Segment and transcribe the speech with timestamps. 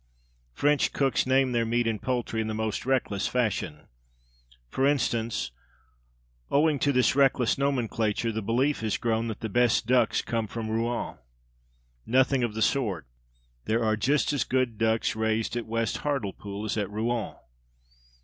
[0.55, 3.85] French cooks name their meat and poultry in the most reckless fashion.
[4.67, 5.51] For instance,
[6.49, 10.71] owing to this reckless nomenclature the belief has grown that the best ducks come from
[10.71, 11.19] Rouen.
[12.03, 13.05] Nothing of the sort.
[13.65, 17.35] There are just as good ducks raised at West Hartlepool as at Rouen.